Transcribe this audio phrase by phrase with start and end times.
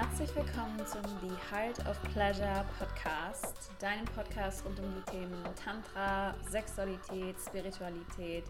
[0.00, 6.34] Herzlich willkommen zum The Heart of Pleasure Podcast, deinem Podcast rund um die Themen Tantra,
[6.48, 8.44] Sexualität, Spiritualität,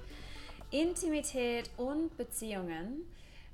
[0.70, 3.00] Intimität und Beziehungen.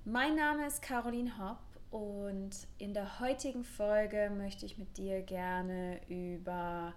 [0.05, 1.57] Mein Name ist Caroline Hopp
[1.91, 6.93] und in der heutigen Folge möchte ich mit dir gerne über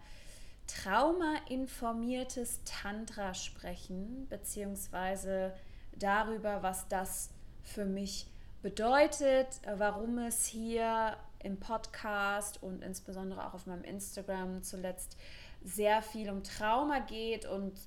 [0.68, 5.54] traumainformiertes Tantra sprechen, beziehungsweise
[5.98, 7.29] darüber, was das
[7.63, 8.27] für mich
[8.62, 15.18] bedeutet, warum es hier im Podcast und insbesondere auch auf meinem Instagram zuletzt
[15.63, 17.80] sehr viel um Trauma geht und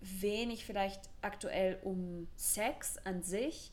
[0.00, 3.72] wenig vielleicht aktuell um Sex an sich,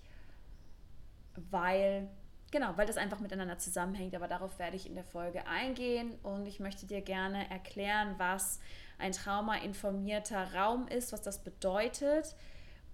[1.49, 2.09] weil
[2.51, 6.47] genau, weil das einfach miteinander zusammenhängt, aber darauf werde ich in der Folge eingehen und
[6.47, 8.59] ich möchte dir gerne erklären, was
[8.97, 12.35] ein traumainformierter Raum ist, was das bedeutet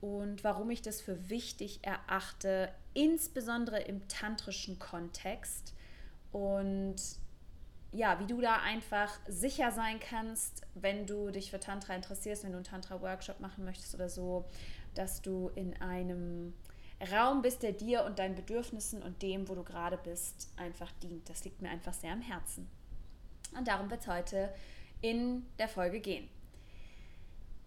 [0.03, 5.73] und warum ich das für wichtig erachte, insbesondere im tantrischen Kontext
[6.33, 6.97] und
[7.93, 12.51] ja, wie du da einfach sicher sein kannst, wenn du dich für Tantra interessierst, wenn
[12.51, 14.43] du einen Tantra-Workshop machen möchtest oder so,
[14.93, 16.53] dass du in einem
[17.09, 21.29] Raum bist, der dir und deinen Bedürfnissen und dem, wo du gerade bist, einfach dient.
[21.29, 22.69] Das liegt mir einfach sehr am Herzen.
[23.57, 24.53] Und darum wird es heute
[24.99, 26.27] in der Folge gehen.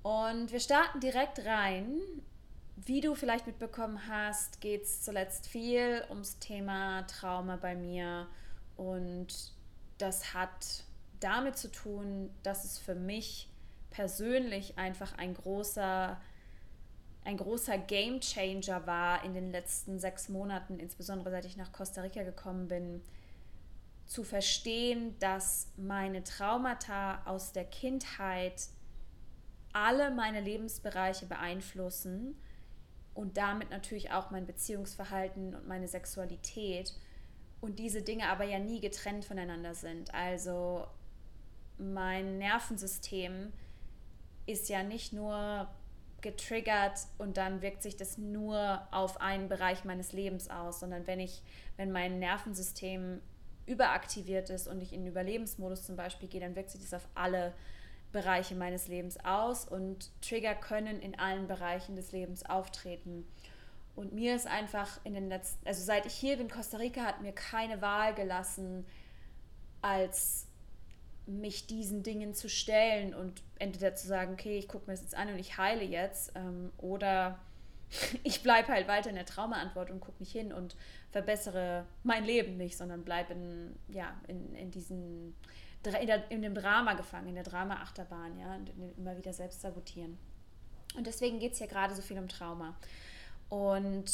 [0.07, 2.01] Und wir starten direkt rein.
[2.77, 8.29] Wie du vielleicht mitbekommen hast, geht es zuletzt viel ums Thema Trauma bei mir.
[8.77, 9.27] Und
[9.99, 10.85] das hat
[11.19, 13.51] damit zu tun, dass es für mich
[13.91, 16.21] persönlich einfach ein großer
[17.25, 22.03] ein großer Game Changer war in den letzten sechs Monaten, insbesondere seit ich nach Costa
[22.03, 23.03] Rica gekommen bin,
[24.07, 28.69] zu verstehen, dass meine Traumata aus der Kindheit
[29.77, 32.35] alle meine Lebensbereiche beeinflussen
[33.13, 36.95] und damit natürlich auch mein Beziehungsverhalten und meine Sexualität
[37.61, 40.15] und diese Dinge aber ja nie getrennt voneinander sind.
[40.15, 40.87] Also
[41.77, 43.53] mein Nervensystem
[44.47, 45.69] ist ja nicht nur
[46.23, 51.21] getriggert und dann wirkt sich das nur auf einen Bereich meines Lebens aus, sondern wenn
[51.21, 51.43] ich,
[51.77, 53.21] wenn mein Nervensystem
[53.67, 57.53] überaktiviert ist und ich in Überlebensmodus zum Beispiel gehe, dann wirkt sich das auf alle
[58.13, 63.27] Bereiche meines Lebens aus und Trigger können in allen Bereichen des Lebens auftreten.
[63.95, 67.23] Und mir ist einfach in den letzten, also seit ich hier bin, Costa Rica hat
[67.23, 68.87] mir keine Wahl gelassen,
[69.81, 70.47] als
[71.27, 75.17] mich diesen Dingen zu stellen und entweder zu sagen, okay, ich gucke mir das jetzt
[75.17, 77.39] an und ich heile jetzt, ähm, oder
[78.23, 80.77] ich bleibe halt weiter in der Traumaantwort und gucke nicht hin und
[81.11, 85.35] verbessere mein Leben nicht, sondern bleibe in, ja, in, in diesen
[85.91, 90.19] in, der, in dem Drama gefangen, in der Drama-Achterbahn, ja, und immer wieder selbst sabotieren.
[90.97, 92.75] Und deswegen geht es hier gerade so viel um Trauma.
[93.49, 94.11] Und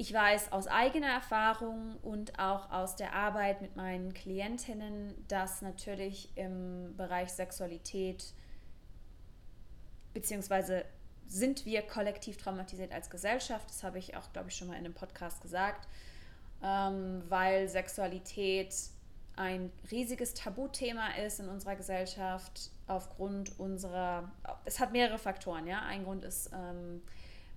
[0.00, 6.34] ich weiß aus eigener Erfahrung und auch aus der Arbeit mit meinen Klientinnen, dass natürlich
[6.36, 8.32] im Bereich Sexualität
[10.14, 10.84] beziehungsweise
[11.26, 13.68] sind wir kollektiv traumatisiert als Gesellschaft.
[13.68, 15.86] Das habe ich auch, glaube ich, schon mal in einem Podcast gesagt,
[16.62, 18.74] ähm, weil Sexualität
[19.40, 24.30] ein riesiges Tabuthema ist in unserer Gesellschaft aufgrund unserer,
[24.66, 25.80] es hat mehrere Faktoren, ja.
[25.80, 27.00] Ein Grund ist ähm,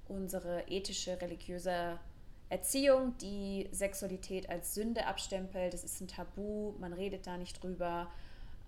[0.08, 2.00] unsere ethische, religiöse
[2.48, 5.74] Erziehung, die Sexualität als Sünde abstempelt.
[5.74, 8.10] Das ist ein Tabu, man redet da nicht drüber.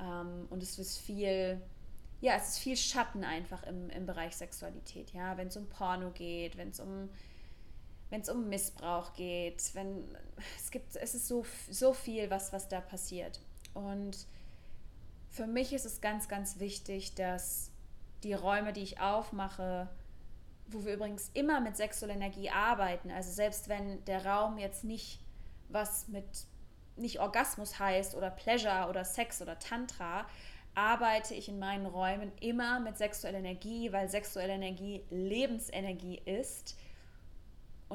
[0.01, 1.61] Ähm, und es ist viel,
[2.19, 5.13] ja, es ist viel Schatten einfach im, im Bereich Sexualität.
[5.13, 7.09] Ja, wenn es um Porno geht, wenn es um
[8.15, 10.05] wenn es um Missbrauch geht, wenn
[10.57, 13.41] es gibt, es ist so, so viel, was, was da passiert.
[13.73, 14.25] Und
[15.29, 17.71] für mich ist es ganz, ganz wichtig, dass
[18.23, 19.89] die Räume, die ich aufmache,
[20.67, 23.11] wo wir übrigens immer mit sexueller Energie arbeiten.
[23.11, 25.19] Also selbst wenn der Raum jetzt nicht
[25.67, 26.25] was mit
[26.95, 30.25] nicht Orgasmus heißt oder Pleasure oder Sex oder Tantra,
[30.73, 36.77] arbeite ich in meinen Räumen immer mit sexueller Energie, weil sexuelle Energie Lebensenergie ist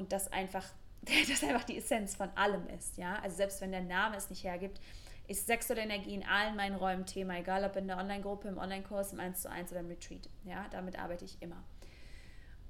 [0.01, 0.65] und das einfach
[1.29, 3.19] das einfach die Essenz von allem ist, ja?
[3.23, 4.81] Also selbst wenn der Name es nicht hergibt,
[5.29, 9.13] ist sexuelle Energie in allen meinen Räumen Thema, egal ob in der Online-Gruppe, im Online-Kurs,
[9.13, 10.67] im 1 zu 1 oder im Retreat, ja?
[10.71, 11.63] Damit arbeite ich immer.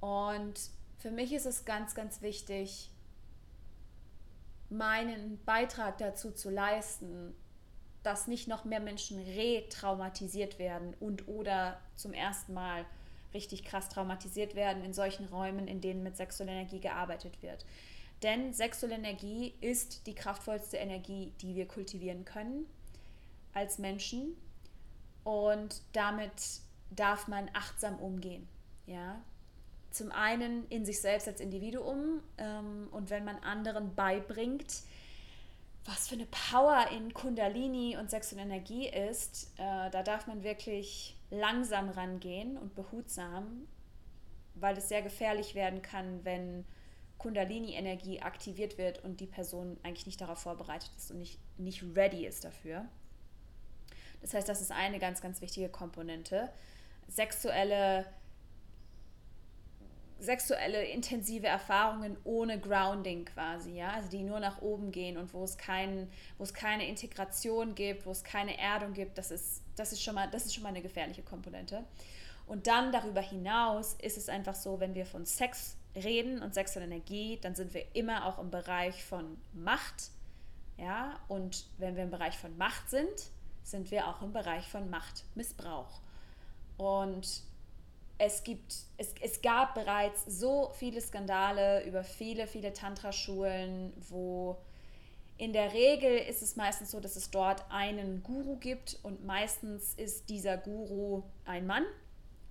[0.01, 0.61] Und
[0.99, 2.91] für mich ist es ganz, ganz wichtig,
[4.69, 7.35] meinen Beitrag dazu zu leisten,
[8.03, 12.85] dass nicht noch mehr Menschen retraumatisiert werden und oder zum ersten Mal
[13.35, 17.65] richtig krass traumatisiert werden in solchen Räumen, in denen mit sexueller Energie gearbeitet wird.
[18.23, 22.67] Denn sexuelle Energie ist die kraftvollste Energie, die wir kultivieren können
[23.55, 24.37] als Menschen.
[25.25, 26.61] Und damit
[26.91, 28.49] darf man achtsam umgehen.
[28.87, 29.23] Ja?
[29.91, 34.83] zum einen in sich selbst als Individuum ähm, und wenn man anderen beibringt,
[35.85, 41.17] was für eine Power in Kundalini und sexuelle Energie ist, äh, da darf man wirklich
[41.31, 43.67] langsam rangehen und behutsam,
[44.55, 46.65] weil es sehr gefährlich werden kann, wenn
[47.19, 52.27] Kundalini-Energie aktiviert wird und die Person eigentlich nicht darauf vorbereitet ist und nicht, nicht ready
[52.27, 52.87] ist dafür.
[54.21, 56.51] Das heißt, das ist eine ganz, ganz wichtige Komponente.
[57.09, 58.07] Sexuelle
[60.21, 65.43] sexuelle intensive Erfahrungen ohne Grounding quasi, ja, also die nur nach oben gehen und wo
[65.43, 69.93] es kein, wo es keine Integration gibt, wo es keine Erdung gibt, das ist, das
[69.93, 71.85] ist schon mal, das ist schon mal eine gefährliche Komponente.
[72.47, 76.87] Und dann darüber hinaus ist es einfach so, wenn wir von Sex reden und sexuelle
[76.87, 80.11] Energie, dann sind wir immer auch im Bereich von Macht,
[80.77, 83.31] ja, und wenn wir im Bereich von Macht sind,
[83.63, 86.01] sind wir auch im Bereich von Machtmissbrauch.
[86.77, 87.43] Und
[88.21, 94.59] es gibt, es, es gab bereits so viele Skandale über viele, viele Tantra-Schulen, wo
[95.39, 99.95] in der Regel ist es meistens so, dass es dort einen Guru gibt und meistens
[99.95, 101.85] ist dieser Guru ein Mann,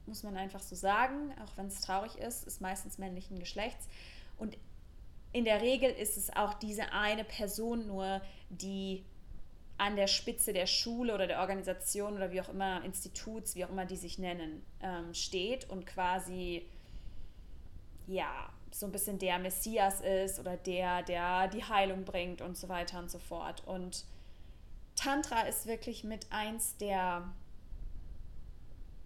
[0.08, 3.88] muss man einfach so sagen, auch wenn es traurig ist, ist meistens männlichen Geschlechts.
[4.40, 4.58] Und
[5.34, 9.06] in der Regel ist es auch diese eine Person nur, die
[9.80, 13.70] an der Spitze der Schule oder der Organisation oder wie auch immer, Instituts, wie auch
[13.70, 16.68] immer die sich nennen, ähm, steht und quasi,
[18.06, 22.68] ja, so ein bisschen der Messias ist oder der, der die Heilung bringt und so
[22.68, 23.64] weiter und so fort.
[23.66, 24.04] Und
[24.96, 27.34] Tantra ist wirklich mit eins der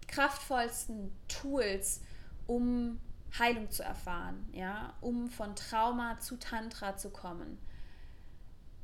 [0.08, 2.02] kraftvollsten Tools,
[2.48, 3.00] um
[3.38, 7.60] Heilung zu erfahren, ja, um von Trauma zu Tantra zu kommen.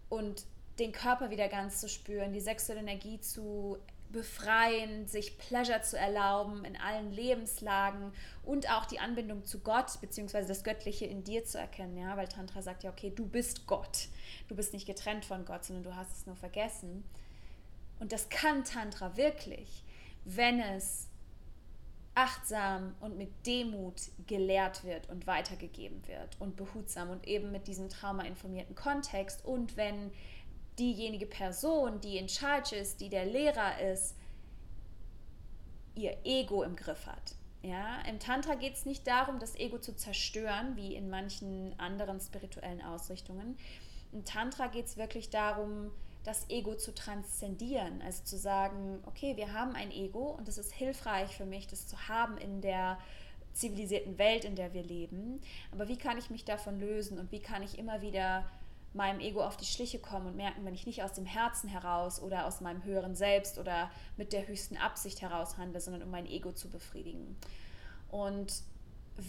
[0.07, 0.45] Und
[0.79, 3.77] den Körper wieder ganz zu spüren, die sexuelle Energie zu
[4.11, 8.11] befreien, sich Pleasure zu erlauben in allen Lebenslagen
[8.43, 10.47] und auch die Anbindung zu Gott bzw.
[10.47, 14.07] das Göttliche in dir zu erkennen, ja, weil Tantra sagt ja, okay, du bist Gott.
[14.47, 17.03] Du bist nicht getrennt von Gott, sondern du hast es nur vergessen.
[17.99, 19.83] Und das kann Tantra wirklich,
[20.25, 21.07] wenn es
[22.15, 27.89] achtsam und mit Demut gelehrt wird und weitergegeben wird und behutsam und eben mit diesem
[27.89, 30.11] traumainformierten Kontext und wenn
[30.79, 34.15] diejenige Person, die in Charge ist, die der Lehrer ist,
[35.95, 37.35] ihr Ego im Griff hat.
[37.61, 42.21] Ja, Im Tantra geht es nicht darum, das Ego zu zerstören, wie in manchen anderen
[42.21, 43.57] spirituellen Ausrichtungen.
[44.13, 45.91] Im Tantra geht es wirklich darum,
[46.23, 50.73] das Ego zu transzendieren, also zu sagen, okay, wir haben ein Ego und es ist
[50.73, 52.97] hilfreich für mich, das zu haben in der
[53.53, 55.41] zivilisierten Welt, in der wir leben.
[55.71, 58.49] Aber wie kann ich mich davon lösen und wie kann ich immer wieder
[58.93, 62.21] meinem Ego auf die Schliche kommen und merken, wenn ich nicht aus dem Herzen heraus
[62.21, 66.25] oder aus meinem höheren Selbst oder mit der höchsten Absicht heraus handle, sondern um mein
[66.25, 67.37] Ego zu befriedigen.
[68.09, 68.63] Und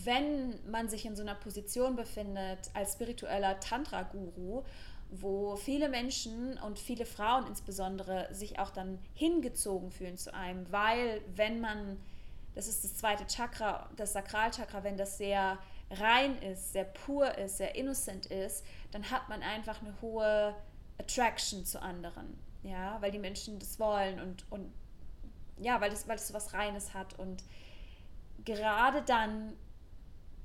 [0.04, 4.62] wenn man sich in so einer Position befindet als spiritueller Tantra-Guru,
[5.10, 11.20] wo viele Menschen und viele Frauen insbesondere sich auch dann hingezogen fühlen zu einem, weil
[11.34, 11.98] wenn man,
[12.54, 15.58] das ist das zweite Chakra, das Sakralchakra, wenn das sehr
[15.90, 20.54] rein ist, sehr pur ist, sehr innocent ist, dann hat man einfach eine hohe
[20.98, 22.38] Attraction zu anderen.
[22.62, 24.70] Ja, weil die Menschen das wollen und, und
[25.58, 27.18] ja, weil das, weil so was Reines hat.
[27.18, 27.42] Und
[28.44, 29.56] gerade dann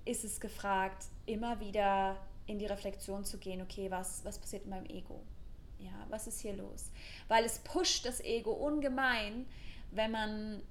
[0.05, 4.69] ist es gefragt, immer wieder in die Reflexion zu gehen, okay, was, was passiert in
[4.69, 5.21] meinem Ego?
[5.79, 6.91] Ja, was ist hier los?
[7.27, 9.45] Weil es pusht das Ego ungemein,
[9.91, 10.61] wenn man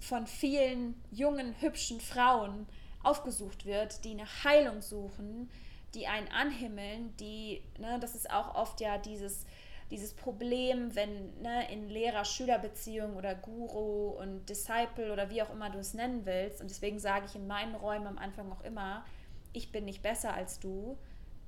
[0.00, 2.66] von vielen jungen, hübschen Frauen
[3.04, 5.50] aufgesucht wird, die eine Heilung suchen,
[5.94, 9.46] die einen anhimmeln, die, ne, das ist auch oft ja dieses,
[9.90, 15.78] dieses Problem, wenn ne, in Lehrer-Schüler-Beziehung oder Guru und Disciple oder wie auch immer du
[15.78, 19.04] es nennen willst, und deswegen sage ich in meinen Räumen am Anfang auch immer,
[19.52, 20.98] ich bin nicht besser als du,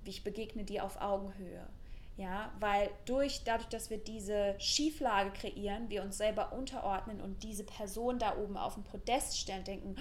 [0.04, 1.66] ich begegne dir auf Augenhöhe.
[2.16, 7.62] Ja, weil durch, dadurch, dass wir diese Schieflage kreieren, wir uns selber unterordnen und diese
[7.62, 9.96] Person da oben auf dem Podest stellen, denken,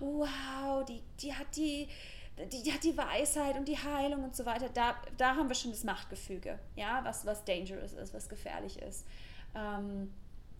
[0.00, 1.88] oh, wow, die, die hat die,
[2.52, 5.54] die, die, hat die Weisheit und die Heilung und so weiter, da, da haben wir
[5.54, 9.06] schon das Machtgefüge, ja, was, was dangerous ist, was gefährlich ist.
[9.54, 10.12] Ähm,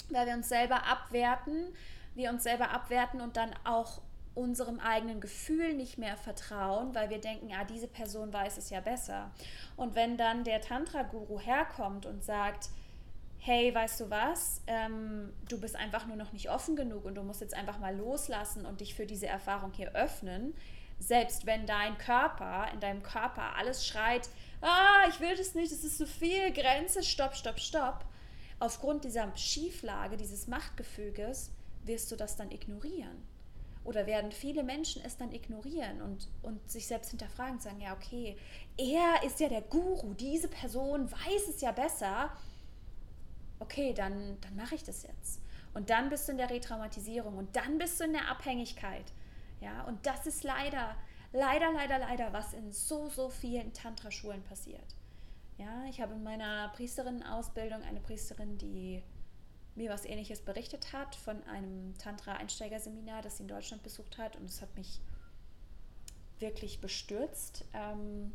[0.08, 1.75] weil wir uns selber abwerten,
[2.14, 4.00] wir uns selber abwerten und dann auch
[4.35, 8.81] unserem eigenen Gefühl nicht mehr vertrauen, weil wir denken, ah, diese Person weiß es ja
[8.81, 9.31] besser.
[9.76, 12.69] Und wenn dann der Tantra-Guru herkommt und sagt,
[13.38, 17.23] hey, weißt du was, ähm, du bist einfach nur noch nicht offen genug und du
[17.23, 20.55] musst jetzt einfach mal loslassen und dich für diese Erfahrung hier öffnen,
[20.99, 24.29] selbst wenn dein Körper, in deinem Körper alles schreit,
[24.62, 28.05] ah, ich will das nicht, es ist zu viel, Grenze, stopp, stopp, stopp.
[28.61, 31.50] Aufgrund dieser Schieflage, dieses Machtgefüges,
[31.85, 33.34] wirst du das dann ignorieren.
[33.85, 37.93] Oder werden viele Menschen es dann ignorieren und, und sich selbst hinterfragen und sagen, ja,
[37.93, 38.37] okay,
[38.76, 42.31] er ist ja der Guru, diese Person weiß es ja besser.
[43.61, 45.41] Okay, dann, dann mache ich das jetzt.
[45.75, 49.12] Und dann bist du in der Retraumatisierung und dann bist du in der Abhängigkeit.
[49.61, 50.97] Ja, und das ist leider,
[51.33, 54.97] leider, leider, leider, was in so, so vielen Tantra-Schulen passiert.
[55.59, 59.03] Ja, ich habe in meiner Priesterinnen-Ausbildung eine Priesterin, die
[59.75, 64.37] mir was ähnliches berichtet hat von einem Tantra-Einsteigerseminar, das sie in Deutschland besucht hat.
[64.37, 65.00] Und es hat mich
[66.38, 67.64] wirklich bestürzt.
[67.75, 68.33] Ähm,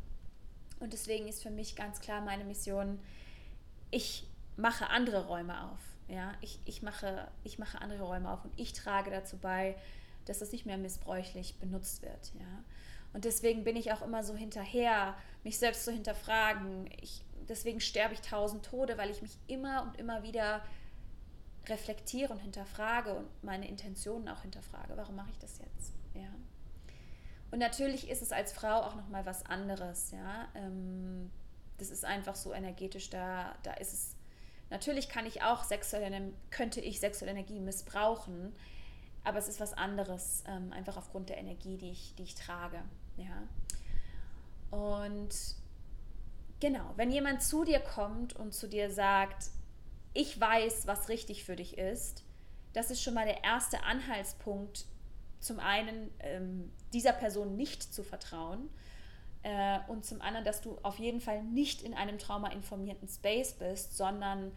[0.80, 3.00] und deswegen ist für mich ganz klar meine Mission,
[3.92, 4.28] ich
[4.58, 5.80] mache andere Räume auf.
[6.08, 9.76] Ja, ich, ich, mache, ich mache andere Räume auf und ich trage dazu bei,
[10.26, 12.32] dass das nicht mehr missbräuchlich benutzt wird.
[12.40, 12.64] Ja.
[13.14, 16.90] Und deswegen bin ich auch immer so hinterher, mich selbst zu hinterfragen.
[17.02, 20.64] Ich, deswegen sterbe ich tausend Tode, weil ich mich immer und immer wieder
[21.70, 24.96] reflektiere und hinterfrage und meine Intentionen auch hinterfrage.
[24.96, 25.94] Warum mache ich das jetzt?
[26.14, 26.30] Ja.
[27.52, 30.12] Und natürlich ist es als Frau auch nochmal was anderes.
[30.12, 30.48] Ja.
[30.56, 31.32] Ähm,
[31.78, 34.16] das ist einfach so energetisch, da, da ist es.
[34.70, 38.56] Natürlich kann ich auch sexuelle, könnte ich sexuelle Energie missbrauchen,
[39.24, 42.84] aber es ist was anderes, ähm, einfach aufgrund der Energie, die ich, die ich trage.
[43.18, 43.48] Ja.
[44.70, 45.30] Und
[46.60, 49.50] genau, wenn jemand zu dir kommt und zu dir sagt,
[50.14, 52.24] ich weiß, was richtig für dich ist,
[52.74, 54.86] das ist schon mal der erste Anhaltspunkt,
[55.40, 58.70] zum einen ähm, dieser Person nicht zu vertrauen
[59.44, 63.96] äh, und zum anderen, dass du auf jeden Fall nicht in einem traumainformierten Space bist,
[63.96, 64.52] sondern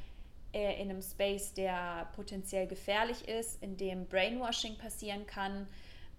[0.52, 5.68] äh, in einem Space, der potenziell gefährlich ist, in dem Brainwashing passieren kann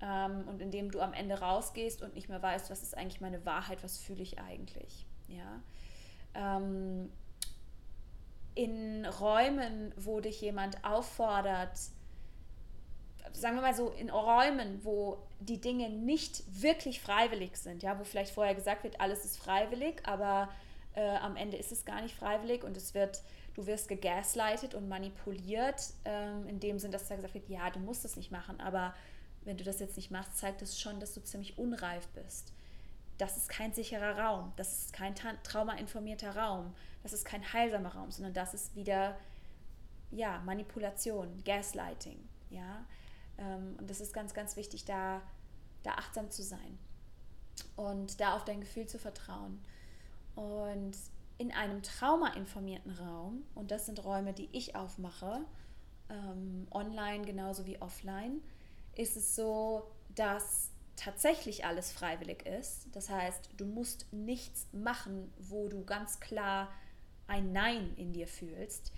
[0.01, 3.21] ähm, und in dem du am Ende rausgehst und nicht mehr weißt, was ist eigentlich
[3.21, 5.05] meine Wahrheit, was fühle ich eigentlich.
[5.27, 5.61] Ja.
[6.35, 7.11] Ähm,
[8.55, 11.77] in Räumen, wo dich jemand auffordert,
[13.31, 18.03] sagen wir mal so, in Räumen, wo die Dinge nicht wirklich freiwillig sind, ja, wo
[18.03, 20.49] vielleicht vorher gesagt wird, alles ist freiwillig, aber
[20.95, 23.21] äh, am Ende ist es gar nicht freiwillig und es wird,
[23.55, 27.79] du wirst gegaslightet und manipuliert, ähm, in dem Sinn, dass da gesagt wird, ja, du
[27.79, 28.93] musst es nicht machen, aber
[29.45, 32.53] wenn du das jetzt nicht machst, zeigt es schon, dass du ziemlich unreif bist.
[33.17, 38.09] Das ist kein sicherer Raum, das ist kein traumainformierter Raum das ist kein heilsamer Raum,
[38.09, 39.17] sondern das ist wieder
[40.09, 42.17] ja, Manipulation, Gaslighting.
[42.49, 42.85] Ja?
[43.37, 45.21] Ähm, und das ist ganz, ganz wichtig, da,
[45.83, 46.79] da achtsam zu sein
[47.75, 49.61] und da auf dein Gefühl zu vertrauen.
[50.35, 50.93] Und
[51.37, 55.41] in einem traumainformierten Raum, und das sind Räume, die ich aufmache,
[56.09, 58.41] ähm, online genauso wie offline,
[58.95, 62.87] ist es so, dass tatsächlich alles freiwillig ist.
[62.93, 66.69] Das heißt, du musst nichts machen, wo du ganz klar
[67.27, 68.91] ein Nein in dir fühlst.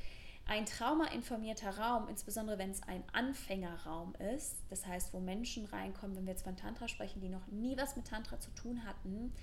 [0.47, 6.25] Ein traumainformierter Raum, insbesondere wenn es ein Anfängerraum ist, das heißt, wo Menschen reinkommen, wenn
[6.25, 9.33] wir jetzt von Tantra sprechen, die noch nie was mit Tantra zu tun hatten,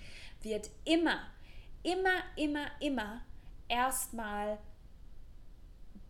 [0.42, 1.18] wird immer,
[1.82, 3.22] immer, immer, immer
[3.66, 4.58] erstmal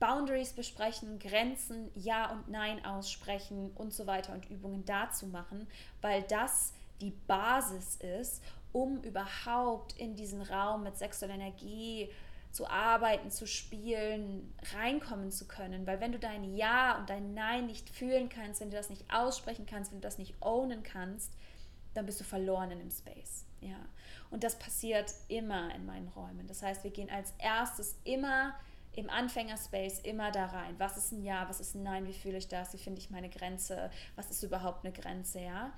[0.02, 5.68] Boundaries besprechen, Grenzen, Ja und Nein aussprechen und so weiter und Übungen dazu machen,
[6.00, 8.42] weil das die Basis ist,
[8.72, 12.10] um überhaupt in diesen Raum mit sexueller Energie,
[12.50, 15.86] zu arbeiten, zu spielen, reinkommen zu können.
[15.86, 19.04] Weil wenn du dein Ja und dein Nein nicht fühlen kannst, wenn du das nicht
[19.08, 21.32] aussprechen kannst, wenn du das nicht ownen kannst,
[21.94, 23.44] dann bist du verloren in dem Space.
[23.60, 23.78] Ja.
[24.30, 26.48] Und das passiert immer in meinen Räumen.
[26.48, 28.52] Das heißt, wir gehen als erstes immer
[28.94, 30.74] im Anfängerspace immer da rein.
[30.78, 33.10] Was ist ein Ja, was ist ein Nein, wie fühle ich das, wie finde ich
[33.10, 35.72] meine Grenze, was ist überhaupt eine Grenze, ja?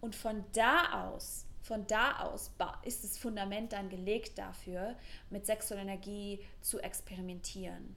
[0.00, 2.52] Und von da aus von da aus
[2.84, 4.94] ist das Fundament dann gelegt dafür,
[5.30, 7.96] mit sexueller Energie zu experimentieren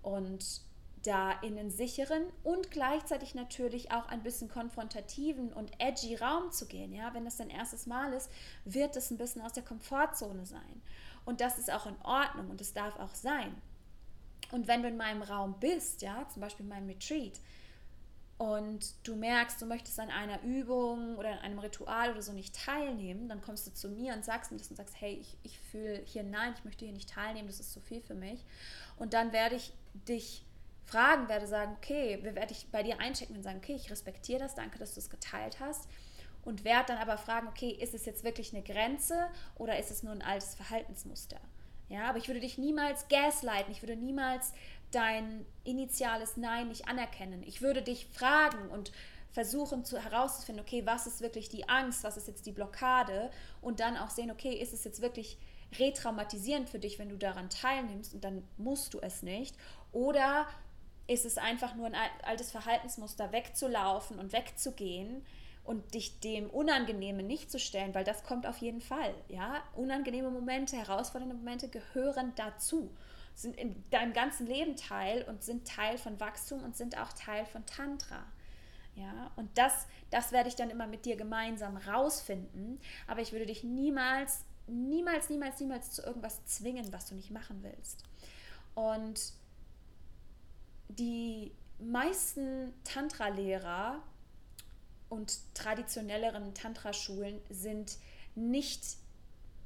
[0.00, 0.62] und
[1.02, 6.66] da in einen sicheren und gleichzeitig natürlich auch ein bisschen konfrontativen und edgy Raum zu
[6.66, 6.94] gehen.
[6.94, 8.30] Ja, wenn das dein erstes Mal ist,
[8.64, 10.82] wird es ein bisschen aus der Komfortzone sein.
[11.26, 13.54] Und das ist auch in Ordnung und es darf auch sein.
[14.50, 17.40] Und wenn du in meinem Raum bist, ja, zum Beispiel in meinem Retreat,
[18.40, 22.56] und du merkst, du möchtest an einer Übung oder an einem Ritual oder so nicht
[22.56, 25.58] teilnehmen, dann kommst du zu mir und sagst mir das und sagst, hey, ich, ich
[25.58, 28.42] fühle hier nein, ich möchte hier nicht teilnehmen, das ist zu viel für mich.
[28.96, 29.74] Und dann werde ich
[30.08, 30.42] dich
[30.86, 34.54] fragen, werde sagen, okay, werde ich bei dir einchecken und sagen, okay, ich respektiere das,
[34.54, 35.86] danke, dass du es geteilt hast.
[36.42, 40.02] Und werde dann aber fragen, okay, ist es jetzt wirklich eine Grenze oder ist es
[40.02, 41.38] nur ein altes Verhaltensmuster?
[41.90, 44.52] Ja, aber ich würde dich niemals gaslighten, ich würde niemals
[44.92, 47.42] dein initiales Nein nicht anerkennen.
[47.42, 48.92] Ich würde dich fragen und
[49.32, 53.30] versuchen zu, herauszufinden, okay, was ist wirklich die Angst, was ist jetzt die Blockade?
[53.60, 55.36] Und dann auch sehen, okay, ist es jetzt wirklich
[55.78, 59.56] retraumatisierend für dich, wenn du daran teilnimmst und dann musst du es nicht?
[59.90, 60.46] Oder
[61.08, 65.24] ist es einfach nur ein altes Verhaltensmuster wegzulaufen und wegzugehen
[65.70, 69.14] und dich dem Unangenehmen nicht zu stellen, weil das kommt auf jeden Fall.
[69.28, 69.62] Ja?
[69.76, 72.90] Unangenehme Momente, herausfordernde Momente gehören dazu,
[73.36, 77.46] sind in deinem ganzen Leben Teil und sind Teil von Wachstum und sind auch Teil
[77.46, 78.24] von Tantra.
[78.96, 82.80] Ja, und das, das werde ich dann immer mit dir gemeinsam rausfinden.
[83.06, 87.62] Aber ich würde dich niemals, niemals, niemals, niemals zu irgendwas zwingen, was du nicht machen
[87.62, 88.02] willst.
[88.74, 89.34] Und
[90.88, 94.02] die meisten Tantra-Lehrer
[95.10, 97.98] und traditionelleren Tantra-Schulen sind
[98.34, 98.82] nicht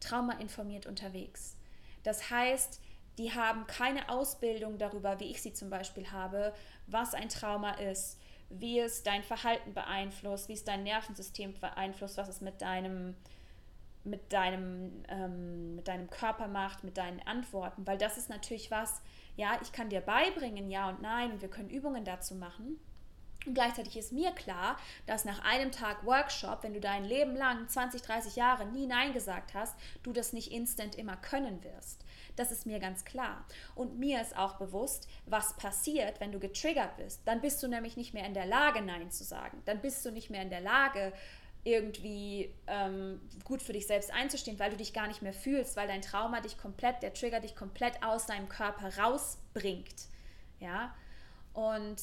[0.00, 1.56] traumainformiert unterwegs.
[2.02, 2.80] Das heißt,
[3.18, 6.52] die haben keine Ausbildung darüber, wie ich sie zum Beispiel habe,
[6.86, 8.18] was ein Trauma ist,
[8.50, 13.14] wie es dein Verhalten beeinflusst, wie es dein Nervensystem beeinflusst, was es mit deinem,
[14.02, 17.86] mit deinem, ähm, mit deinem Körper macht, mit deinen Antworten.
[17.86, 19.00] Weil das ist natürlich was,
[19.36, 22.78] ja, ich kann dir beibringen, ja und nein, und wir können Übungen dazu machen.
[23.46, 27.68] Und gleichzeitig ist mir klar, dass nach einem Tag Workshop, wenn du dein Leben lang,
[27.68, 32.04] 20, 30 Jahre nie Nein gesagt hast, du das nicht instant immer können wirst.
[32.36, 33.44] Das ist mir ganz klar.
[33.74, 37.20] Und mir ist auch bewusst, was passiert, wenn du getriggert bist.
[37.26, 39.62] Dann bist du nämlich nicht mehr in der Lage, Nein zu sagen.
[39.66, 41.12] Dann bist du nicht mehr in der Lage,
[41.64, 45.88] irgendwie ähm, gut für dich selbst einzustehen, weil du dich gar nicht mehr fühlst, weil
[45.88, 50.08] dein Trauma dich komplett, der Trigger dich komplett aus deinem Körper rausbringt.
[50.60, 50.94] Ja,
[51.54, 51.96] und,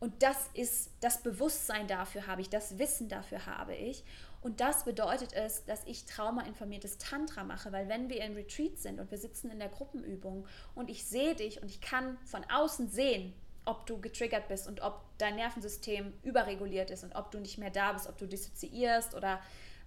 [0.00, 4.04] und das ist das Bewusstsein dafür habe ich, das Wissen dafür habe ich.
[4.40, 9.00] Und das bedeutet es, dass ich traumainformiertes Tantra mache, weil wenn wir in Retreat sind
[9.00, 12.88] und wir sitzen in der Gruppenübung und ich sehe dich und ich kann von außen
[12.88, 17.58] sehen, ob du getriggert bist und ob dein Nervensystem überreguliert ist und ob du nicht
[17.58, 19.40] mehr da bist, ob du dissoziierst oder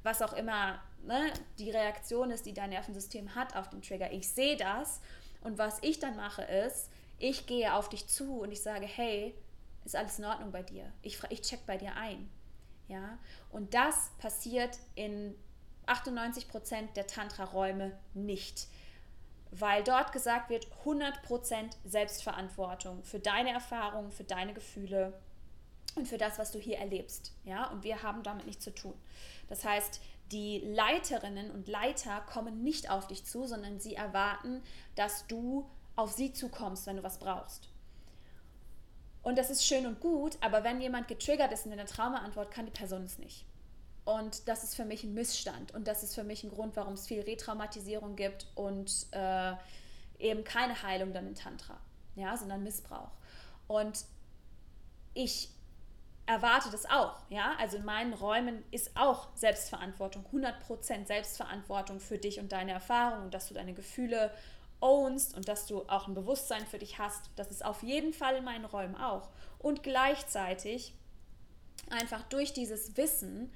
[0.04, 4.12] was auch immer ne, die Reaktion ist, die dein Nervensystem hat auf den Trigger.
[4.12, 5.00] Ich sehe das
[5.42, 9.34] und was ich dann mache ist, ich gehe auf dich zu und ich sage, hey,
[9.86, 10.92] ist alles in Ordnung bei dir?
[11.02, 12.30] Ich, ich check bei dir ein.
[12.88, 13.18] Ja?
[13.50, 15.36] Und das passiert in
[15.88, 18.68] 98% der Tantra-Räume nicht.
[19.52, 25.20] Weil dort gesagt wird, 100% Selbstverantwortung für deine Erfahrungen, für deine Gefühle
[25.96, 27.34] und für das, was du hier erlebst.
[27.44, 27.70] Ja?
[27.70, 28.94] Und wir haben damit nichts zu tun.
[29.50, 30.00] Das heißt,
[30.32, 34.64] die Leiterinnen und Leiter kommen nicht auf dich zu, sondern sie erwarten,
[34.96, 37.71] dass du auf sie zukommst, wenn du was brauchst.
[39.32, 42.66] Und das ist schön und gut, aber wenn jemand getriggert ist in der Traumaantwort, kann
[42.66, 43.46] die Person es nicht.
[44.04, 45.74] Und das ist für mich ein Missstand.
[45.74, 49.54] Und das ist für mich ein Grund, warum es viel Retraumatisierung gibt und äh,
[50.20, 51.80] eben keine Heilung dann in Tantra,
[52.18, 53.12] ja, sondern Missbrauch.
[53.68, 54.04] Und
[55.14, 55.48] ich
[56.26, 57.56] erwarte das auch, ja.
[57.58, 63.34] Also in meinen Räumen ist auch Selbstverantwortung, 100% Selbstverantwortung für dich und deine Erfahrungen und
[63.34, 64.30] dass du deine Gefühle
[64.82, 67.30] ownst und dass du auch ein Bewusstsein für dich hast.
[67.36, 69.30] Das ist auf jeden Fall in meinen Räumen auch.
[69.60, 70.94] Und gleichzeitig
[71.90, 73.52] einfach durch dieses Wissen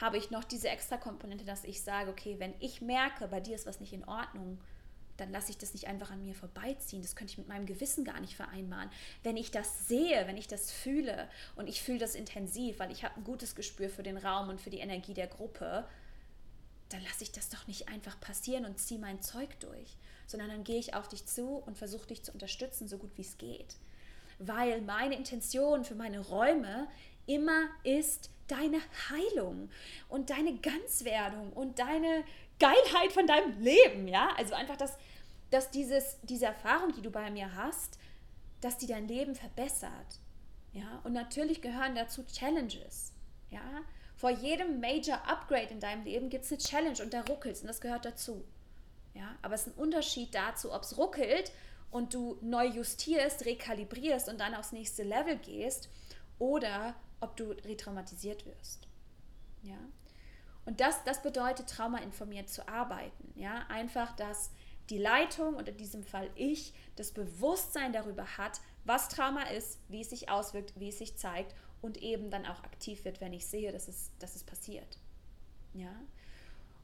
[0.00, 3.54] habe ich noch diese extra Komponente, dass ich sage, okay, wenn ich merke, bei dir
[3.54, 4.60] ist was nicht in Ordnung,
[5.16, 7.00] dann lasse ich das nicht einfach an mir vorbeiziehen.
[7.00, 8.90] Das könnte ich mit meinem Gewissen gar nicht vereinbaren.
[9.22, 13.04] Wenn ich das sehe, wenn ich das fühle und ich fühle das intensiv, weil ich
[13.04, 15.86] habe ein gutes Gespür für den Raum und für die Energie der Gruppe,
[16.88, 19.96] dann lasse ich das doch nicht einfach passieren und ziehe mein Zeug durch
[20.26, 23.22] sondern dann gehe ich auf dich zu und versuche dich zu unterstützen, so gut wie
[23.22, 23.76] es geht.
[24.38, 26.88] Weil meine Intention für meine Räume
[27.26, 28.78] immer ist deine
[29.10, 29.70] Heilung
[30.08, 32.24] und deine Ganzwerdung und deine
[32.58, 34.30] Geilheit von deinem Leben, ja?
[34.36, 34.96] Also einfach, dass,
[35.50, 37.98] dass dieses, diese Erfahrung, die du bei mir hast,
[38.60, 40.20] dass die dein Leben verbessert.
[40.72, 41.00] Ja?
[41.04, 43.12] Und natürlich gehören dazu Challenges.
[43.50, 43.82] Ja?
[44.26, 47.68] Vor jedem Major Upgrade in deinem Leben gibt es eine Challenge und da ruckelt und
[47.68, 48.44] das gehört dazu.
[49.14, 51.52] Ja, aber es ist ein Unterschied dazu, ob es ruckelt
[51.92, 55.88] und du neu justierst, rekalibrierst und dann aufs nächste Level gehst
[56.40, 58.88] oder ob du retraumatisiert wirst.
[59.62, 59.78] Ja?
[60.64, 63.32] Und das, das bedeutet, traumainformiert zu arbeiten.
[63.36, 63.64] Ja?
[63.68, 64.50] Einfach, dass
[64.90, 70.00] die Leitung und in diesem Fall ich das Bewusstsein darüber hat, was Trauma ist, wie
[70.00, 73.46] es sich auswirkt, wie es sich zeigt und eben dann auch aktiv wird, wenn ich
[73.46, 74.98] sehe, dass es, dass es passiert.
[75.74, 75.94] Ja?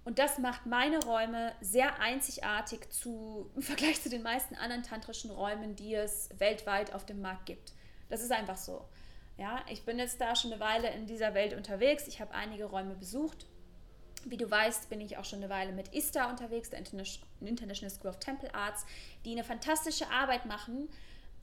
[0.05, 5.31] Und das macht meine Räume sehr einzigartig zu, im Vergleich zu den meisten anderen tantrischen
[5.31, 7.73] Räumen, die es weltweit auf dem Markt gibt.
[8.09, 8.85] Das ist einfach so.
[9.39, 12.07] Ja, ich bin jetzt da schon eine Weile in dieser Welt unterwegs.
[12.07, 13.47] Ich habe einige Räume besucht.
[14.25, 18.11] Wie du weißt, bin ich auch schon eine Weile mit ISTA unterwegs, der International School
[18.11, 18.85] of Temple Arts,
[19.25, 20.89] die eine fantastische Arbeit machen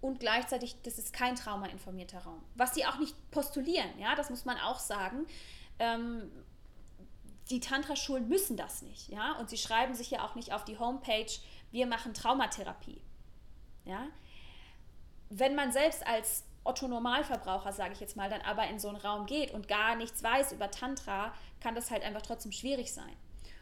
[0.01, 2.41] und gleichzeitig, das ist kein traumainformierter Raum.
[2.55, 5.25] Was sie auch nicht postulieren, ja, das muss man auch sagen.
[5.79, 6.31] Ähm,
[7.49, 10.77] die Tantra-Schulen müssen das nicht, ja, und sie schreiben sich ja auch nicht auf die
[10.77, 11.31] Homepage,
[11.71, 13.01] wir machen Traumatherapie,
[13.85, 14.07] ja.
[15.29, 18.97] wenn man selbst als Otto Normalverbraucher, sage ich jetzt mal, dann aber in so einen
[18.97, 23.15] Raum geht und gar nichts weiß über Tantra, kann das halt einfach trotzdem schwierig sein.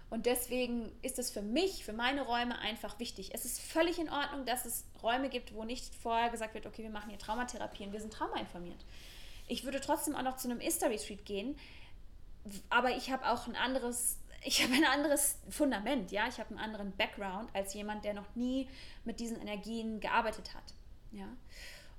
[0.10, 3.32] Und deswegen ist es für mich, für meine Räume einfach wichtig.
[3.34, 6.84] Es ist völlig in Ordnung, dass es Räume gibt, wo nicht vorher gesagt wird, okay,
[6.84, 8.86] wir machen hier Traumatherapie und wir sind traumainformiert.
[9.48, 11.58] Ich würde trotzdem auch noch zu einem Ista Retreat gehen,
[12.70, 16.60] aber ich habe auch ein anderes, ich habe ein anderes Fundament, ja, ich habe einen
[16.60, 18.70] anderen Background als jemand, der noch nie
[19.04, 20.74] mit diesen Energien gearbeitet hat,
[21.12, 21.28] ja.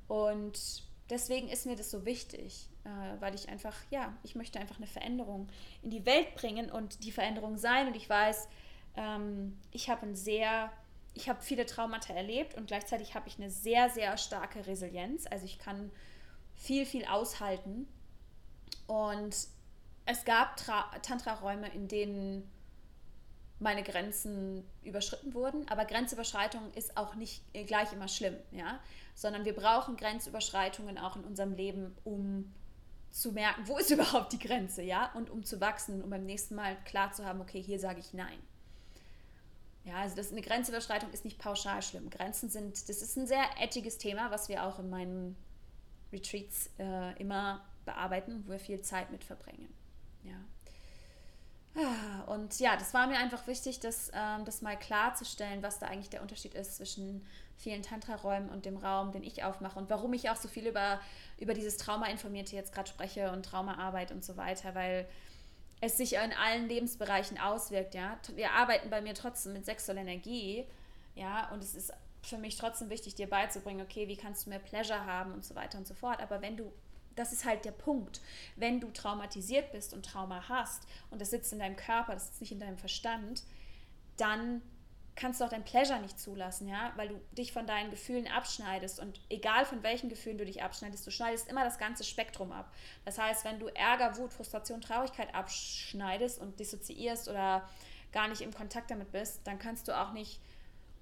[0.09, 4.77] Und deswegen ist mir das so wichtig, äh, weil ich einfach, ja, ich möchte einfach
[4.77, 5.49] eine Veränderung
[5.83, 7.87] in die Welt bringen und die Veränderung sein.
[7.88, 8.49] Und ich weiß,
[8.97, 10.73] ähm, ich habe ein sehr,
[11.14, 15.27] ich habe viele Traumata erlebt und gleichzeitig habe ich eine sehr, sehr starke Resilienz.
[15.27, 15.91] Also ich kann
[16.55, 17.88] viel, viel aushalten.
[18.87, 19.37] Und
[20.07, 22.51] es gab Tantra-Räume, in denen
[23.61, 25.69] meine Grenzen überschritten wurden.
[25.69, 28.81] Aber Grenzüberschreitung ist auch nicht gleich immer schlimm, ja.
[29.14, 32.53] Sondern wir brauchen Grenzüberschreitungen auch in unserem Leben, um
[33.11, 36.55] zu merken, wo ist überhaupt die Grenze, ja, und um zu wachsen, um beim nächsten
[36.55, 38.38] Mal klar zu haben, okay, hier sage ich Nein.
[39.85, 42.11] Ja, also das, eine Grenzüberschreitung ist nicht pauschal schlimm.
[42.11, 45.37] Grenzen sind, das ist ein sehr edgiges Thema, was wir auch in meinen
[46.12, 49.73] Retreats äh, immer bearbeiten, wo wir viel Zeit mit verbringen.
[50.25, 50.37] Ja.
[52.26, 56.11] Und ja, das war mir einfach wichtig, das, ähm, das mal klarzustellen, was da eigentlich
[56.11, 57.24] der Unterschied ist zwischen
[57.57, 61.00] vielen Tantra-Räumen und dem Raum, den ich aufmache und warum ich auch so viel über,
[61.38, 65.09] über dieses Trauma-Informierte jetzt gerade spreche und Traumaarbeit und so weiter, weil
[65.81, 68.18] es sich in allen Lebensbereichen auswirkt, ja.
[68.35, 70.66] Wir arbeiten bei mir trotzdem mit sexueller Energie,
[71.14, 74.59] ja, und es ist für mich trotzdem wichtig, dir beizubringen, okay, wie kannst du mehr
[74.59, 76.20] Pleasure haben und so weiter und so fort.
[76.20, 76.72] Aber wenn du
[77.18, 78.20] das ist halt der Punkt.
[78.57, 82.40] Wenn du traumatisiert bist und Trauma hast und das sitzt in deinem Körper, das sitzt
[82.40, 83.42] nicht in deinem Verstand,
[84.16, 84.62] dann
[85.18, 89.00] kannst du auch dein Pleasure nicht zulassen, ja, weil du dich von deinen Gefühlen abschneidest
[89.00, 92.72] und egal von welchen Gefühlen du dich abschneidest, du schneidest immer das ganze Spektrum ab.
[93.04, 97.68] Das heißt, wenn du Ärger, Wut, Frustration, Traurigkeit abschneidest und dissoziierst oder
[98.12, 100.40] gar nicht im Kontakt damit bist, dann kannst du auch nicht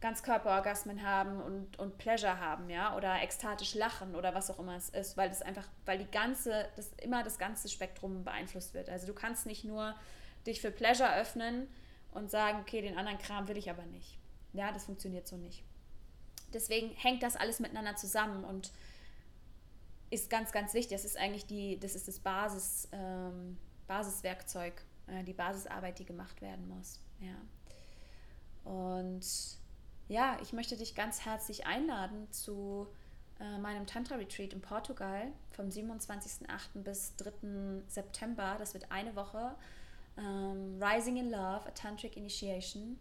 [0.07, 4.89] Ganzkörperorgasmen haben und, und Pleasure haben, ja, oder ekstatisch lachen oder was auch immer es
[4.89, 8.89] ist, weil das einfach, weil die ganze, das immer das ganze Spektrum beeinflusst wird.
[8.89, 9.97] Also du kannst nicht nur
[10.47, 11.67] dich für Pleasure öffnen
[12.13, 14.17] und sagen, okay, den anderen Kram will ich aber nicht.
[14.53, 15.65] Ja, das funktioniert so nicht.
[16.55, 18.71] Deswegen hängt das alles miteinander zusammen und
[20.11, 20.97] ist ganz, ganz wichtig.
[20.97, 26.41] Das ist eigentlich die, das ist das Basis, ähm, Basiswerkzeug, äh, die Basisarbeit, die gemacht
[26.43, 27.01] werden muss.
[27.19, 28.71] Ja.
[28.71, 29.27] Und
[30.09, 32.87] ja, ich möchte dich ganz herzlich einladen zu
[33.41, 36.83] äh, meinem Tantra-Retreat in Portugal vom 27.08.
[36.83, 37.83] bis 3.
[37.89, 38.57] September.
[38.59, 39.55] Das wird eine Woche.
[40.17, 42.99] Ähm, Rising in Love, a Tantric Initiation.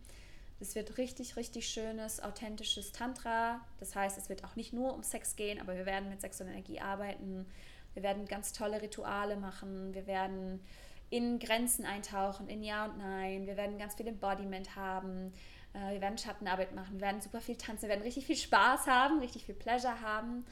[0.59, 3.61] Das wird richtig, richtig schönes, authentisches Tantra.
[3.79, 6.51] Das heißt, es wird auch nicht nur um Sex gehen, aber wir werden mit sexueller
[6.51, 7.45] Energie arbeiten.
[7.93, 9.93] Wir werden ganz tolle Rituale machen.
[9.93, 10.61] Wir werden
[11.09, 13.47] in Grenzen eintauchen, in Ja und Nein.
[13.47, 15.33] Wir werden ganz viel Embodiment haben.
[15.75, 18.87] Äh, wir werden Schattenarbeit machen, wir werden super viel tanzen, wir werden richtig viel Spaß
[18.87, 20.45] haben, richtig viel Pleasure haben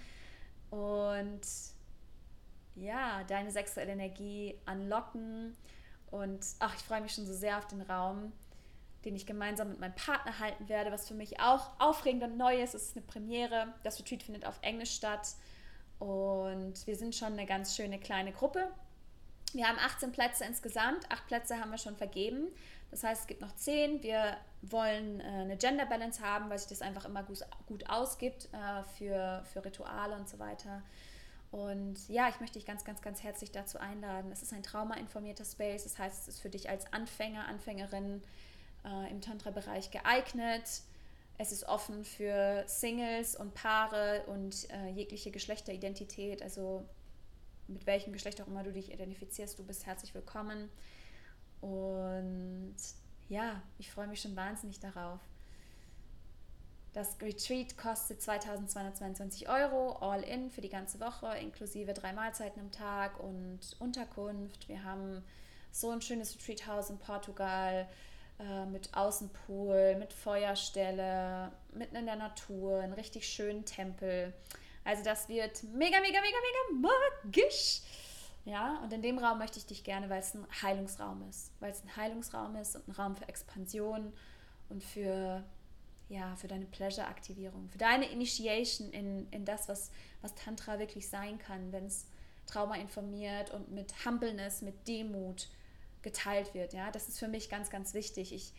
[0.69, 1.41] und
[2.75, 5.55] ja, deine sexuelle Energie anlocken.
[6.09, 8.33] Und ach, ich freue mich schon so sehr auf den Raum,
[9.05, 12.61] den ich gemeinsam mit meinem Partner halten werde, was für mich auch aufregend und neu
[12.61, 12.73] ist.
[12.73, 13.73] Es ist eine Premiere.
[13.83, 15.35] Das Retreat findet auf Englisch statt.
[15.99, 18.71] Und wir sind schon eine ganz schöne kleine Gruppe.
[19.53, 21.09] Wir haben 18 Plätze insgesamt.
[21.11, 22.47] Acht Plätze haben wir schon vergeben.
[22.93, 24.03] Das heißt, es gibt noch 10.
[24.03, 28.49] Wir wollen äh, eine Gender Balance haben, weil sich das einfach immer gut, gut ausgibt
[28.53, 30.83] äh, für, für Rituale und so weiter.
[31.49, 34.31] Und ja, ich möchte dich ganz, ganz, ganz herzlich dazu einladen.
[34.31, 35.83] Es ist ein traumainformierter Space.
[35.83, 38.21] Das heißt, es ist für dich als Anfänger, Anfängerin
[38.85, 40.63] äh, im Tantra-Bereich geeignet.
[41.39, 46.43] Es ist offen für Singles und Paare und äh, jegliche Geschlechteridentität.
[46.43, 46.85] Also
[47.67, 50.69] mit welchem Geschlecht auch immer du dich identifizierst, du bist herzlich willkommen.
[51.63, 52.75] Und
[53.29, 55.19] ja, ich freue mich schon wahnsinnig darauf.
[56.91, 62.71] Das Retreat kostet 2222 Euro, all in für die ganze Woche, inklusive drei Mahlzeiten am
[62.71, 64.67] Tag und Unterkunft.
[64.67, 65.23] Wir haben
[65.71, 67.87] so ein schönes Retreat-Haus in Portugal
[68.39, 74.33] äh, mit Außenpool, mit Feuerstelle, mitten in der Natur, einen richtig schönen Tempel.
[74.83, 76.37] Also das wird mega, mega, mega,
[76.81, 76.89] mega
[77.23, 77.81] magisch.
[78.45, 81.51] Ja, und in dem Raum möchte ich dich gerne, weil es ein Heilungsraum ist.
[81.59, 84.11] Weil es ein Heilungsraum ist und ein Raum für Expansion
[84.69, 85.43] und für,
[86.09, 91.37] ja, für deine Pleasure-Aktivierung, für deine Initiation in, in das, was, was Tantra wirklich sein
[91.37, 92.07] kann, wenn es
[92.45, 95.47] Trauma informiert und mit Humbleness, mit Demut
[96.01, 96.73] geteilt wird.
[96.73, 98.33] Ja, das ist für mich ganz, ganz wichtig.
[98.33, 98.53] Ich,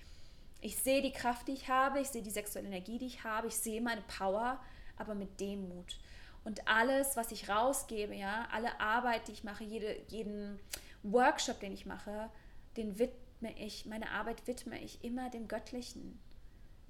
[0.62, 3.48] ich sehe die Kraft, die ich habe, ich sehe die sexuelle Energie, die ich habe,
[3.48, 4.58] ich sehe meine Power,
[4.96, 5.98] aber mit Demut.
[6.44, 10.60] Und alles, was ich rausgebe, ja, alle Arbeit, die ich mache, jede, jeden
[11.02, 12.30] Workshop, den ich mache,
[12.76, 16.18] den widme ich, meine Arbeit widme ich immer dem Göttlichen.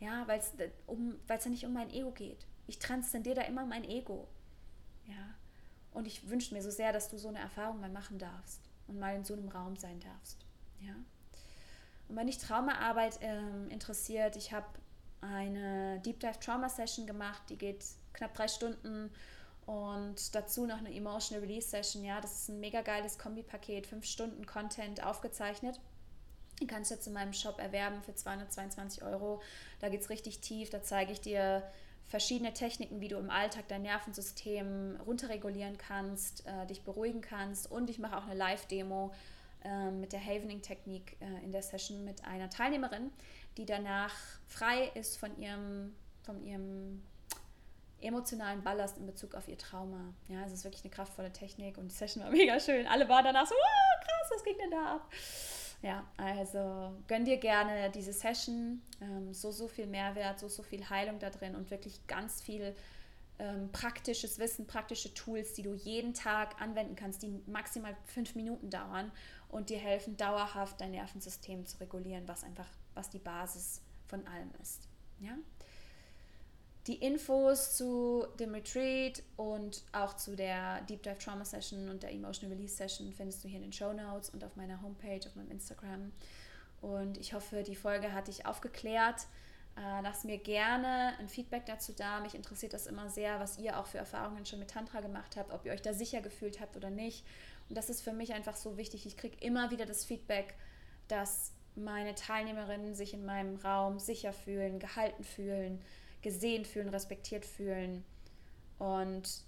[0.01, 0.53] Ja, weil es
[0.87, 2.47] um, ja nicht um mein Ego geht.
[2.67, 4.29] Ich transzendiere da immer mein Ego.
[5.07, 5.35] Ja.
[5.93, 8.99] Und ich wünsche mir so sehr, dass du so eine Erfahrung mal machen darfst und
[8.99, 10.45] mal in so einem Raum sein darfst.
[10.81, 10.95] Ja.
[12.09, 14.67] Und wenn dich Traumaarbeit ähm, interessiert, ich habe
[15.21, 19.11] eine Deep Dive Trauma Session gemacht, die geht knapp drei Stunden
[19.67, 22.05] und dazu noch eine Emotional Release Session.
[22.05, 25.81] Ja, das ist ein mega geiles Kombipaket, fünf Stunden Content aufgezeichnet.
[26.61, 29.43] Die kannst du jetzt in meinem Shop erwerben für 222 Euro.
[29.81, 30.71] Da geht es richtig tief.
[30.71, 31.63] Da zeige ich dir
[32.05, 37.71] verschiedene Techniken, wie du im Alltag dein Nervensystem runterregulieren kannst, äh, dich beruhigen kannst.
[37.71, 39.13] Und ich mache auch eine Live-Demo
[39.65, 43.11] äh, mit der Havening-Technik äh, in der Session mit einer Teilnehmerin,
[43.57, 44.15] die danach
[44.47, 47.03] frei ist von ihrem, von ihrem
[48.05, 50.13] emotionalen Ballast in Bezug auf ihr Trauma.
[50.29, 52.87] Ja, es ist wirklich eine kraftvolle Technik und die Session war mega schön.
[52.87, 55.13] Alle waren danach so, oh, krass, was ging denn da ab?
[55.83, 58.81] Ja, also gönn dir gerne diese Session.
[59.03, 62.75] Ähm, so, so viel Mehrwert, so, so viel Heilung da drin und wirklich ganz viel
[63.39, 68.71] ähm, praktisches Wissen, praktische Tools, die du jeden Tag anwenden kannst, die maximal fünf Minuten
[68.71, 69.11] dauern
[69.49, 74.51] und dir helfen, dauerhaft dein Nervensystem zu regulieren, was einfach, was die Basis von allem
[74.63, 74.89] ist.
[75.21, 75.37] Ja?
[76.87, 82.13] Die Infos zu dem Retreat und auch zu der Deep Dive Trauma Session und der
[82.13, 85.35] Emotional Release Session findest du hier in den Show Notes und auf meiner Homepage, auf
[85.35, 86.13] meinem Instagram.
[86.83, 89.27] Und ich hoffe, die Folge hat dich aufgeklärt.
[89.77, 92.21] Äh, lass mir gerne ein Feedback dazu da.
[92.21, 95.53] Mich interessiert das immer sehr, was ihr auch für Erfahrungen schon mit Tantra gemacht habt,
[95.53, 97.25] ob ihr euch da sicher gefühlt habt oder nicht.
[97.71, 99.07] Und das ist für mich einfach so wichtig.
[99.07, 100.55] Ich kriege immer wieder das Feedback,
[101.09, 105.81] dass meine Teilnehmerinnen sich in meinem Raum sicher fühlen, gehalten fühlen,
[106.25, 108.03] gesehen fühlen, respektiert fühlen
[108.79, 109.45] und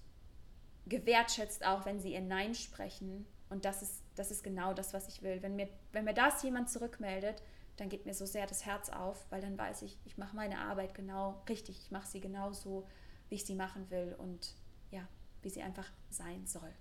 [0.87, 3.27] gewertschätzt auch, wenn sie ihr Nein sprechen.
[3.49, 5.43] Und das ist, das ist genau das, was ich will.
[5.43, 7.43] Wenn mir, wenn mir das jemand zurückmeldet,
[7.79, 10.59] dann geht mir so sehr das Herz auf, weil dann weiß ich, ich mache meine
[10.59, 11.79] Arbeit genau richtig.
[11.81, 12.87] Ich mache sie genau so,
[13.31, 14.55] wie ich sie machen will und
[14.91, 15.09] ja,
[15.43, 16.73] wie sie einfach sein soll.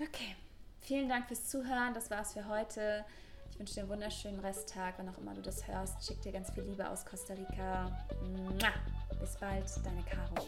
[0.00, 0.36] Okay,
[0.80, 1.94] vielen Dank fürs Zuhören.
[1.94, 3.04] Das war's für heute.
[3.50, 6.06] Ich wünsche dir einen wunderschönen Resttag, wann auch immer du das hörst.
[6.06, 7.90] Schick dir ganz viel Liebe aus Costa Rica.
[9.20, 10.46] Bis bald, deine Caro.